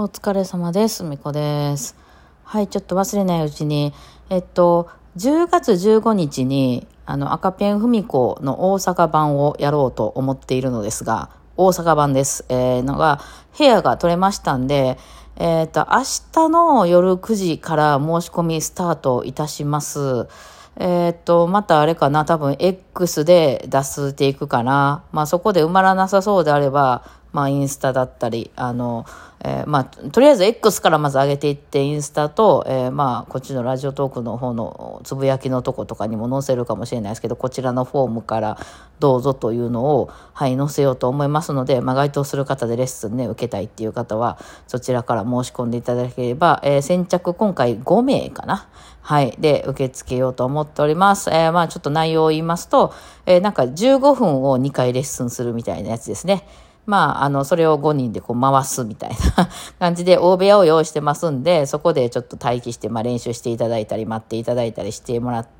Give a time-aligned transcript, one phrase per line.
[0.00, 1.02] お疲れ様です。
[1.02, 1.96] みこです。
[2.44, 3.92] はい、ちょっと忘れないうちに、
[4.30, 12.44] えっと、10月15日に、あの、赤ペンふみこの大阪版をやろうと思っているのですが、大阪版です。
[12.48, 13.20] えー、のが、
[13.58, 14.98] 部屋が取れましたんで、
[15.34, 15.98] えっ、と、明
[16.32, 20.28] 日の夜9時から申し込みスタートいたします。
[20.76, 25.02] えっ、と、またあれかな、多分 X で出していくかな。
[25.10, 27.02] まあそこで埋まらなさそうであれば、
[27.32, 29.06] まあインスタだったり、あの、
[29.40, 38.58] えーまあ、とりあえず X からまず上げていって、インスタと、えーまあ、こっちのラジオトークの方のつぶやきのとことかにも載せるかもしれないですけど、こちらのフォームから
[38.98, 48.66] どうぞというのを、はい、載せようと思いますので、まあ、該当する方でレッスンね、受けたいっていう方は、そちらから申し込んでいただければ、えー先着今回5名かな。
[49.02, 49.36] はい。
[49.38, 51.30] で、受け付けようと思っております。
[51.30, 52.92] えーまあ、ちょっと内容を言いますと、
[53.26, 56.46] えーなんか15分を2回レッスンするみたいなやつですね。
[56.88, 65.57] まあ、あの、それを5人でこう回すみたいな 感じで、大部屋を用意してますんで、そこでちょっと待機して、まあ練習していただいたり、待っていただいたりしてもらって、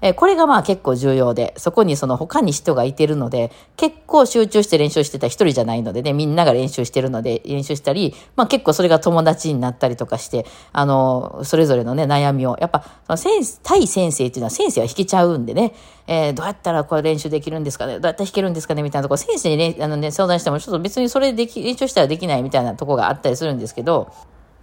[0.00, 15.74] えこれがまあ結構重要で、そこにその他に人がいてるので、結構集中して練習してた一人じゃないのでね、みんなが練習してるので、練習したり、まあ結構それが友達になったりとかして、あの、それぞれのね、悩みを、やっぱ、その先、対先生っていうのは先生は弾けちゃうんでね、
[16.06, 24.12] えーどうやったらこれ練習できるんですかねどうやったら弾けるんですかねみたいなところ、先生にね、あのね、相談しても、ちょっと別にそれでき、練習したらできないみたいなとこがあったりするんですけど、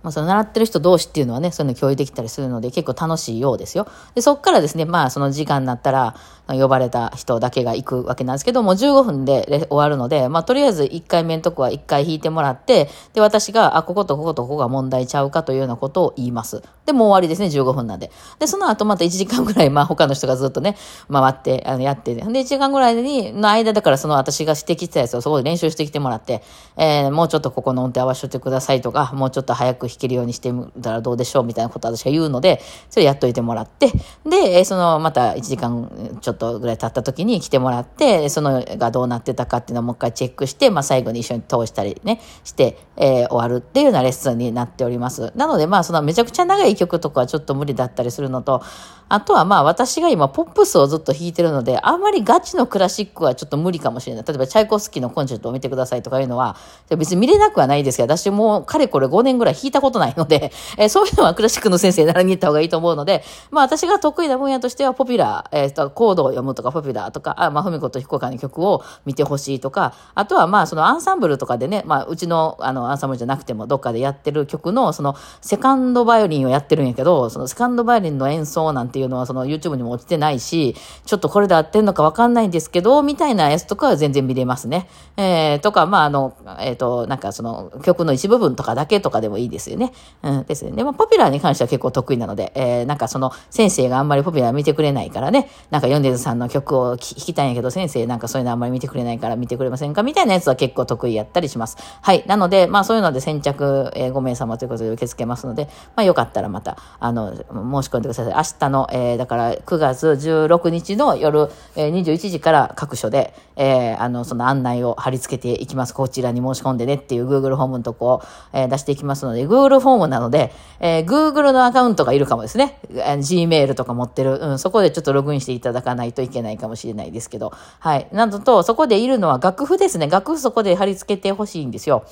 [0.05, 3.87] まあ、その習ってる人同士っていうのはね、そういうの共有できたりするので結構楽しいようですよ。
[4.13, 6.15] で、そっからですね、まあその時間になったら、
[6.47, 16.61] 呼ばれた人だけが行くわけなんですけども、15分で終わるので、まあとりあえず1回目のとこは1回弾いてもらって、で、私が、あ、こことこことここが問題ちゃうかというようなことを言います。
[16.85, 18.11] で、もう終わりですね、15分なんで。
[18.37, 20.77] で、その後また1時間ぐらい、まあ他の人がずっとね、
[21.11, 26.43] 回って、あの、やって、で、1時間ぐらいに、の間だからその私が指摘したやつをそこで練習してきてもらって、
[26.77, 33.91] えーもうちょっとここの音程合わせてくださいとか、もうちょっと早く弾けるようにしてみたらどうでしょうみたいなことを私が言うので、それやっといてもらって、
[34.25, 45.31] で、その、また1時間ちょっとぐらい経った時に来てもらって、そのがどうなってたかっていうのをもう一回チェックして、まあ最後に一緒に通したりね、して、えー終わるっていうようなレッスンになっております。
[45.35, 48.61] なのでまあそのめちゃくちゃ長い曲とかはちょっと無理だったりするのと、
[49.07, 54.25] あとはまあ私が今ポップスをずっと弾いてるので、あんまりガチのクラシックはちょっと無理かもしれない。
[54.27, 56.55] 例えばチャイコフスキーのコンチェルトを見てくださいとかいうのは、
[56.97, 80.73] 別に見れなくはないですけど、私もうかれこれ5年ぐらい弾いたことないので、 えーそういうのはクラシックの先生に習いに行った方がいいと思うので、まあ私が得意な分野としてはポピュラー、えーと、コードを読むとかポピュラーとか、あまあ、ふみこと彦川の曲を見てほしいとか、あとはまあそのアンサンブルとかでね、まあうちのあのアンサンブルじゃなくてもどっかでやってる曲のそのセカンドバイオリンをやってるんやけど、そのセカンドバイオリンの演奏なんてっていうのはその YouTube にも落ちてないし、
[81.05, 84.87] ちょっとこれで合ってんのかわかんないんですけど、みたいなやつとかは全然見れますね。
[85.17, 89.91] えー、とか、まああの、えっ、と、なんかその曲の一部分とかだけとかでもいいですよね。
[90.23, 90.71] うん、ですね。
[90.71, 101.75] でもポピュラーに関しては結構得意なので、えー、なんかその先生があんまりポピュラー見てくれないからね、なんかヨンデズさんの曲を聴きたいんやけど、先生なんかそういうのあんまり見てくれないから見てくれませんかみたいなやつは結構得意やったりします。
[102.01, 102.23] はい。
[102.27, 107.45] なので、まあそういうので先着、えー5名様ということで受け付けますので、まあよかったらまた、あの、申し
[107.91, 108.25] 込んでください。
[108.27, 115.93] 明日の、えーだから9月16日の夜、えー21時から各所で、えーあの、その案内を貼り付けていきます。
[115.93, 118.21] こちらに申し込んでねっていう Google フォームのとこを、
[118.53, 122.79] えー出していきますので、Google フォームなので、えー Google のアカウントがいるかもですね。
[122.91, 128.07] えー Gmail とか持ってる、うん、そこでちょっとログインしていただかないといけないかもしれないですけど、はい。
[128.11, 130.07] などと、そこでいるのは楽譜ですね。
[130.07, 132.05] 楽譜そこで貼り付けてほしいんですよ。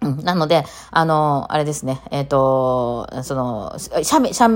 [0.00, 4.48] うんなので、あの、あれですね、えっ、と、その、写メ、写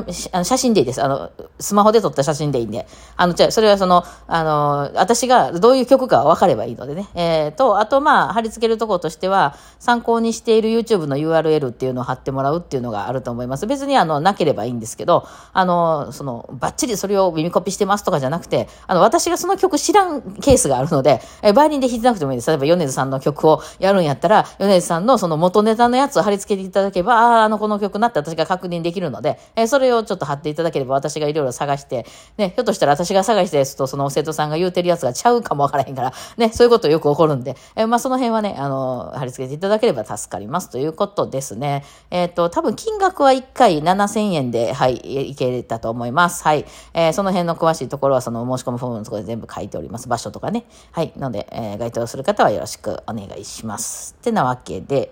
[0.44, 1.02] 写真でいいです。
[1.02, 2.86] あの、スマホで撮った写真でいいんで。
[3.16, 7.08] あの、じゃあそれはその、あの、私がどういう曲か分かればいいのでね。
[7.14, 13.66] えっ、と、あと、まあ、貼り付けるところとしては、参考にしている YouTube の URL っていうのを貼ってもらうっていうのがあると思います。
[13.66, 22.50] 別に、あの、なければいいんですけど、あの、その、バッチリそれを耳コピしてますとかじゃなくて、あの、私がその曲知らんケースがあるので、えバイオリンで弾いてなくてもいいです。
[22.50, 32.04] 例えば、米津さんの曲をやるんやったら、米津さんのそのの元ネタのやつを貼り付けていただけば、ああ、あの、この曲なって私が確認できるので、えーそれをちょっと貼っていただければ私がいろいろ探して、
[32.36, 41.84] ね、ひょっとしたら私が探したやつとその生徒さんが言うてるやつがちゃうかもわからへんから、ね、そういうことよく起こるんで、えーまあ、その辺はね、あの、貼り付けていただければ助かりますということですね。
[42.10, 46.44] えっ、と、多分金額は1回7000円で、はい、いけたと思います。
[46.44, 46.66] はい。
[46.94, 50.08] えーその辺の詳しいところはその申し込むフォームのところで全部書いております。
[50.08, 50.64] 場所とかね。
[50.92, 51.12] はい。
[51.16, 54.16] ので、えー該当する方はよろしくお願いします。
[54.18, 55.10] ってなわけで、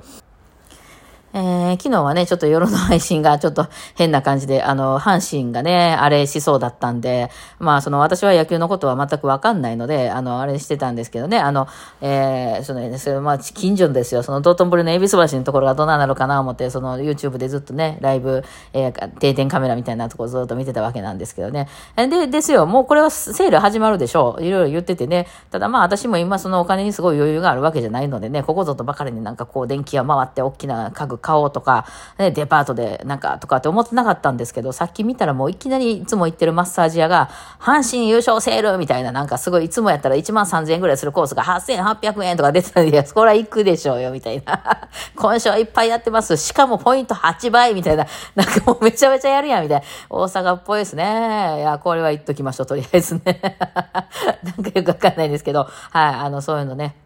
[1.32, 7.30] えー、昨日はね、ちょっと夜の配信がちょっと変な感じで、あの、阪神がね、あれしそうだったんで、
[7.60, 11.68] まあ、その私は野球のことは全くわかんないので、あの、あれしてたんですけどね、あの、
[12.00, 18.42] えー、その、それまあ、近所ですよ、その道頓堀の恵比寿橋のところがどうなるかな思って、その YouTube でずっとね、ライブ、
[18.72, 21.68] えー、定点カメラみたいなところずっと見てたわけなんですけどね。
[21.96, 24.44] で、ですよ、もうこれはセール始まるでしょう。
[24.44, 31.87] いろいろ言っててね、ただまあ、私も今そのお金にすごい余裕があるわけじゃないのでね、ここぞとばかりになんかこう、電気が回って大きな家具買おうとか、
[32.19, 37.31] ね、デパートでなんかとかって思ってなかったんですけど、さっき見たらもういきなりいつも行ってるマッサージ屋が、
[37.61, 44.88] 阪神優勝セールみたいな、なんかすごいいつもやったら1万3000円ぐらいするコースが8800円とか出てたんで、そこら行くでしょうよ、みたいな。
[45.17, 46.37] 今週はいっぱいやってます。
[46.37, 48.06] しかもポイント8倍みたいな。
[48.34, 49.87] なんかもうめちゃめちゃやるやん、みたいな。
[50.08, 51.56] 大阪っぽいですね。
[51.58, 53.40] いや、これは言っときましょう、とりあえずね。
[54.43, 56.96] なんかよくわかんないんですけど、はい、あの、そういうのね、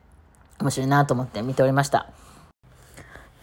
[0.61, 2.07] 面白いなと思って見ておりました。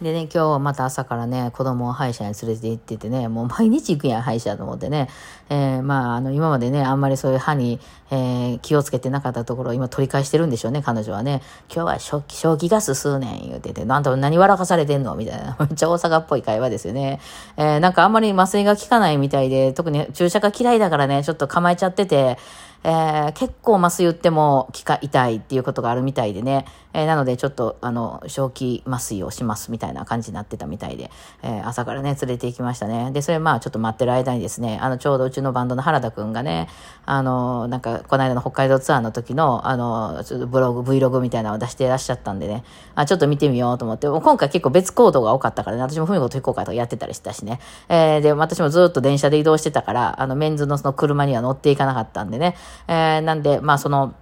[0.02, 5.08] でね、今日また朝からね、子供を歯医者に連れて行っててね、もう毎日行くやん、歯医者と思ってね。
[5.48, 7.78] えー、まあ、あの、今までね、あんまりそういう歯に、
[8.10, 11.42] えー、気をつけてなかったところを今取り返してるんでしょうね、彼女はね。
[11.72, 15.14] 今日は正気、正気ガス数年言うてて、なんと何笑かされてんの？
[15.14, 15.56] みたいな。
[15.60, 17.20] めっちゃ大阪っぽい会話ですよね。
[17.56, 22.38] えー、なんかあんまり麻酔が効かないみたいで、特に注射が嫌いだからね、ちょっと構えちゃってて、
[22.84, 31.10] えー、結構麻酔打っても気か痛いっていうことがあるみたいでね、えー、なのでちょっとあの正気麻酔をしますみたいな感じになってたみたいで、
[31.42, 33.10] えー、朝からね連れて行きましたね。
[33.12, 36.68] でそれまあちょっと待ってる間にですねあのちょうどうちのバンドの原田くんがね
[37.06, 42.64] あのなんかこの間の北海道ツアーの時のあのちょっとブログ Vlog みたいなのを出していらっしゃったんでね。
[42.94, 44.08] あちょっと見てみようと思って。
[44.08, 45.82] 今回結構別行動が多かったからね。
[45.82, 52.56] 私もふみこと行こうかとかやってたりしたしね、えー、で私もずっと電車で移動してたからあのメンズのその車には乗っていかなかったんでね、
[52.88, 54.14] えー、なんでまあその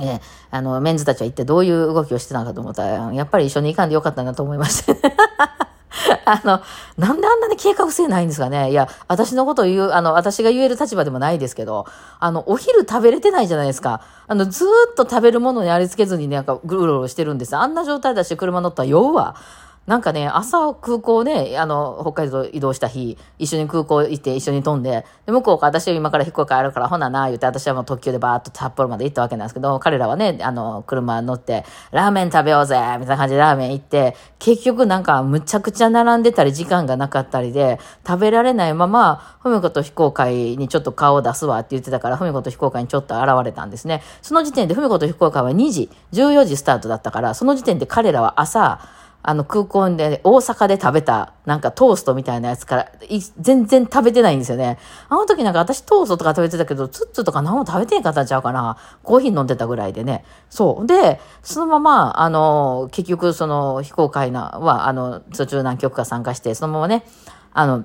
[0.00, 0.20] えー、
[0.50, 4.94] あの、メンズたちは一体どういう動きをしてたのかと思ったら、やっぱり一緒に行かんでよかったなと思いました。
[6.26, 6.60] あの、
[6.98, 11.86] なんであんなに計画性ないんですかねいや、私のことを言う、あの、私が言える立場でもないですけど、
[12.20, 14.02] あの、お昼食べれてないじゃないですか。
[14.26, 17.56] あの、ずっと食べるものにありつけずになんかぐるぐるしてるんです。
[17.56, 19.36] あんな状態だし車乗ったら酔うわ。
[19.86, 44.02] なんかね、朝空港ね、あの、北海道移動した日、一緒に空港行って一緒に飛んで、で向こうから私は今から飛行機あるから、ほなな、言って私はもう特急でバーっと札幌まで行ったわけなんですけど、彼らはね、あの、車乗って、ラーメン食べようぜみたいな感じでラーメン行って、結局なんかむちゃくちゃ並んでたり、時間がなかったりで、食べられないまま、ふみこと非公開にちょっと顔を出すわって言ってたから、ふみこと非公開にちょっと現れたんですね。
[44.20, 48.80] その時点でふみこと非公開は2時、14時スタートだったから、その時点で彼らは朝、
[49.26, 52.92] あの空港で大阪で食べたなんかトーストみたいなやつから
[53.40, 54.78] 全然食べてないんですよね。
[55.08, 58.76] あの時なんか私トーストとか食べてたけど、ツッツとか何も食べてへんかったんちゃうかな。
[59.02, 60.24] コーヒー飲んでたぐらいでね。
[60.48, 60.86] そう。
[60.86, 67.04] で、そのまま、あの、結局その非公開なは、あの、途中何曲か参加して、そのままね、
[67.52, 67.84] あの、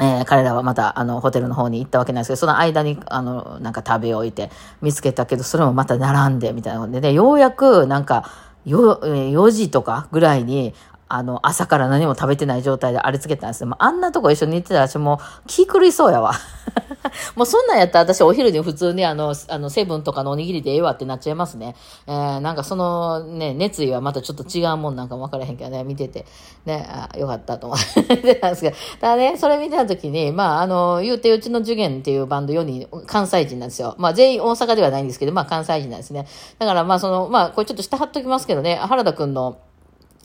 [0.00, 4.50] えー、彼らはまた、あの、ホテルの方に行ったわけなんですけど、その間に、あの、なんか食べ置いて
[4.80, 8.30] 見つけたけど、それもまた並んで、みたいなのでね、ようやく、なんか、
[8.68, 10.74] 4,、4時とかぐらいに、
[11.08, 13.66] あの、朝から何も食べてない状態でありつけたんですよ。
[13.66, 16.32] まあんなとこ一緒に行ってたら私もう気狂いそうやわ。
[17.36, 21.76] もうそんなんやったら私お昼に普通にあの、あの、セブンとかのおにぎりでええわってなっちゃいますね。
[22.06, 26.26] えー、なんかそのね、熱意はまたちょっと違うもんなんかもわからへんけどね、見てて。
[26.66, 28.76] ね、あよかったと思ってたんですけど。
[29.00, 33.94] ただね、それ見てた時に、まあ、あの、言うてうちの受験っていうバンド4人、関西人なんですよ。
[33.98, 36.26] まあ全員大阪ではないんですけど、まあ関西人なんですね。
[36.58, 39.58] だからまあその、まあこれちょっと下貼っときますけどね、原田くんの、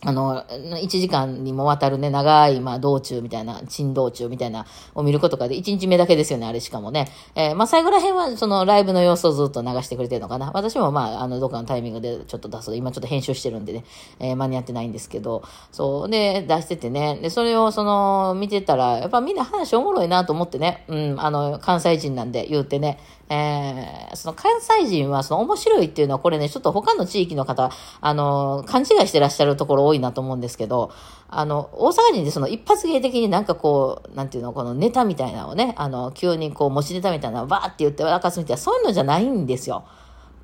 [0.05, 7.07] あの、1時間にもわたるね、長い、まあ、道中みたいな、珍道中みたいな、を見ることがで、1日目だけですよね、あれしかもね。
[7.35, 10.51] えー、まあ、最後ら辺は、その、ライブの様子をずっと流してくれてるのかな。
[10.53, 12.75] 私も、まあ、あの、どっかのタイミングでちょっと出す。
[12.75, 13.85] 今ちょっと編集してるんでね、
[14.19, 22.99] えー、間に合ってないんですけど、そう、で、出しててね、で、それを、その、見てたら、やっぱみんな話おもろいなと思ってね、うん、あの、関西人なんで言うてね、
[23.29, 30.91] えー、その関西人はその面白いっていうのはこれね、ちょっと他の地域の方、あの、勘違いしてらっしゃるところ多いなと思うんですけど、
[31.29, 39.85] あの、大阪人でその一発芸的になんかこう、なんていうの、このネタみたいなのをね、あの、急にこう持ちネタみたいなのをバーって言って明かすみたいな、そういうのじゃないんですよ。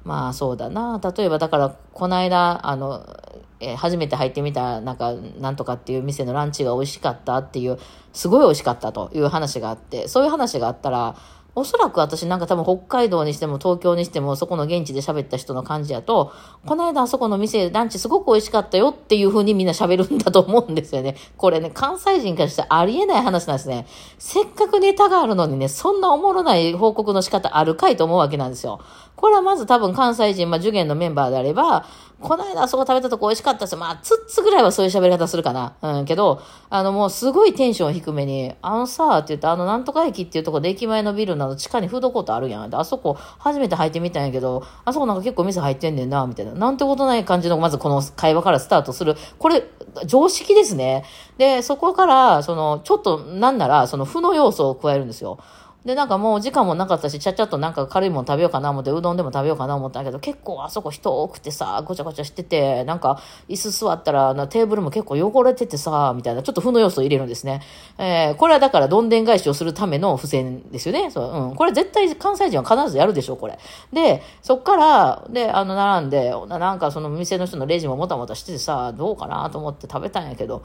[0.03, 0.99] まあそうだな。
[1.15, 3.05] 例えばだから、この間、あの、
[3.59, 7.77] えー、初めて入ってみた、なんか、なんとかっていう店のランチが美味しかったっていう、
[8.13, 11.15] すごい美味しかったという話があって、そういう話があったら、
[11.59, 16.31] おそらく私なんか多分北海道にしても東京にしてもそこの現地で喋った人の感じやと、
[16.65, 21.15] この間あそこの店ランチすごく美味しかったよっていう風にみんな喋るんだと思うんですよね。
[21.37, 23.85] これね、関西人からしてありえない話なんですね。
[24.17, 28.79] せっかくネタがあるのにね、そんなおもろない報告の仕方あるかいと思うわけなんですよ。
[29.19, 31.85] これはまず多分関西人、まあ、受験のメンバーであれば、
[32.21, 35.75] この間あそこ食べたとこ美味しかったですよまあ、つっつぐらいはそういう喋り方するかな。
[35.81, 42.69] うん、けど、あの、もうすごいテンション低めに、あのさ、って言って、あの、なんとか駅っていうとこで駅前のビルなど地下にフードコートあるやん。
[42.69, 46.53] で、あそこ初めて入ってみたんやけど、あそこなんか結構店入ってんねんな、みたいな。
[46.53, 49.17] なんてことない感じの、まずこの会話からスタートする。
[49.37, 49.63] これ、
[50.05, 51.03] 常識ですね。
[51.37, 55.39] で、そこから、その、ちょっと、なんなら、その、負の要素を加えるんですよ。
[55.85, 67.61] で、なんかもう時間もなかったし、ちゃちゃっとなんか軽いもん食べようかな思って、うどんでも食べようかな思ったんだけど、結構あそこ人多くてさ、ごちゃごちゃしてて、なんか椅子座ったらテーブルも結構汚れててさ、みたいな、ちょっと負の要素を入れるんですね。
[67.97, 71.11] えー、これはだからどんでん返しをするための付箋ですよね。
[71.11, 71.55] そう、うん。
[71.55, 73.57] これ絶対関西人は必ずやるでしょ、これ。
[73.93, 80.61] で、そっから、で、あの、並んで、なんかその店の人のレジももたもたしててさ、どうかなと思って食べたんやけど、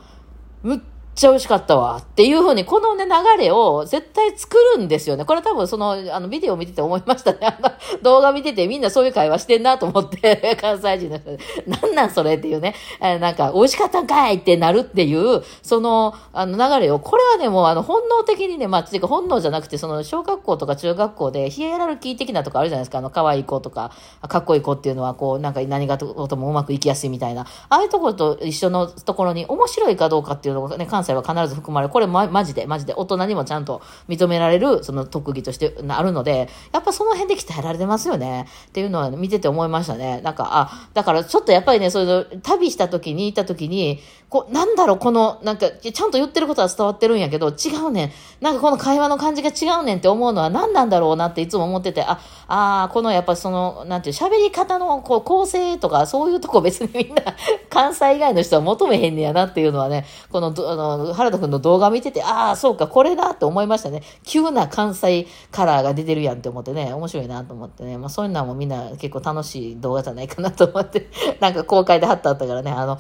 [0.65, 0.81] むっ
[1.15, 5.25] っちゃ美味しかったわっていうふうに、このね、流れを絶対作るんですよね。
[5.25, 7.39] これ多分その、あの、ビデオ見てて思いましたね。
[7.47, 7.71] あの、
[8.03, 22.99] 動画見ててみんなそういう会話してんなと思って、 関西人の人で、なんなんそれっていうね、えなんか、美味しかったんかいってなるっていう、その、あの流れを、これはね、もうあの、本能的にね、まあ、ていうか本能じゃなくて、その、小学校とか中学校で、ヒエラルキー的なとこあるじゃないですか。
[22.99, 23.93] あの、可愛い子とか、
[24.29, 38.47] かっこいい子っていうのは、こう、なんか何がともうまくいきやすいみたいな、ああいうところと一緒のところに面白いかどうかっていうのがね、関西は必ず含まれれこれま、マジで、マジで、大人にもちゃんと認められる、その特技としてあるので、やっぱその辺で鍛えられてますよね。
[38.69, 40.21] っていうのは、見てて思いましたね。
[40.23, 48.11] なんか、あ、だからちょっとやっぱりね、そういう旅した時に、行った時に、こう、なんだろう、この、なんか、ちゃんと言ってることは伝わってるんやけど、違うねん。
[48.41, 52.19] なんかこの会話の感じが違うねんって思うのは何なんだろうなっていつも思ってて、あ、
[52.49, 57.23] あこのやっぱその、なんていう、喋り方のこう構成とか、そういうとこ別にみんな、
[57.71, 64.03] 関西以外の人は求めへんねやなっていうのはね、この、あの、原田くんの動画見てて、ああ、そうか、これだって思いましたね。
[64.23, 71.09] 急な関西カラーが出てるやんって思ってね、面白いなと思ってね、まあそういうのはもうみんな結構楽しい動画じゃないかなと思って、
[71.41, 72.99] なんか公開で貼ってあったからね、あの、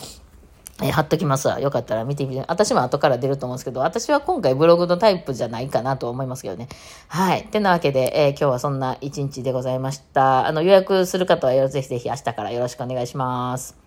[0.82, 1.60] え貼っときますわ。
[1.60, 2.44] よかったら見てみて。
[2.48, 6.68] 私も後から出ると思うんですけど、私は今回ブログのタイプじゃないかなと思いますけどね。
[7.06, 7.42] はい。
[7.42, 10.48] ってなわけで、えー、今日はそんな一日でございました。
[10.48, 13.83] あの、予約する方はぜひぜひ明日からよろしくお願いします。